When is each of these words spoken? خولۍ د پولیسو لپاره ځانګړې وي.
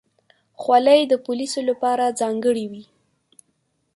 خولۍ 0.61 1.01
د 1.07 1.13
پولیسو 1.25 1.59
لپاره 1.69 2.15
ځانګړې 2.19 2.65
وي. 2.71 2.83